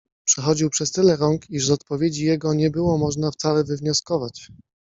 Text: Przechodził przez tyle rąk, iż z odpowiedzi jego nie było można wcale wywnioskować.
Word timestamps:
Przechodził 0.27 0.69
przez 0.69 0.91
tyle 0.91 1.15
rąk, 1.17 1.49
iż 1.49 1.65
z 1.65 1.71
odpowiedzi 1.71 2.25
jego 2.25 2.53
nie 2.53 2.69
było 2.69 2.97
można 2.97 3.31
wcale 3.31 3.63
wywnioskować. 3.63 4.51